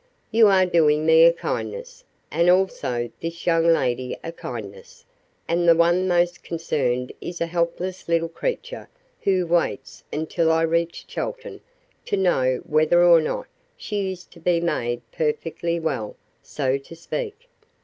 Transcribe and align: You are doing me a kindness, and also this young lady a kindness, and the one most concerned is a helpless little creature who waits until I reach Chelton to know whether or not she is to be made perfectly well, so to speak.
You 0.31 0.47
are 0.47 0.65
doing 0.65 1.05
me 1.05 1.25
a 1.25 1.31
kindness, 1.31 2.03
and 2.31 2.49
also 2.49 3.11
this 3.19 3.45
young 3.45 3.67
lady 3.67 4.17
a 4.23 4.31
kindness, 4.31 5.05
and 5.47 5.69
the 5.69 5.75
one 5.75 6.07
most 6.07 6.43
concerned 6.43 7.13
is 7.21 7.39
a 7.39 7.45
helpless 7.45 8.09
little 8.09 8.27
creature 8.27 8.89
who 9.21 9.45
waits 9.45 10.03
until 10.11 10.51
I 10.51 10.63
reach 10.63 11.05
Chelton 11.05 11.61
to 12.05 12.17
know 12.17 12.63
whether 12.65 13.03
or 13.05 13.21
not 13.21 13.45
she 13.77 14.11
is 14.11 14.23
to 14.25 14.39
be 14.39 14.59
made 14.59 15.03
perfectly 15.11 15.79
well, 15.79 16.15
so 16.41 16.79
to 16.79 16.95
speak. 16.95 17.47